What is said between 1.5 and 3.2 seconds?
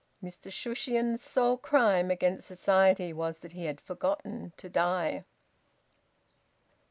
crime against society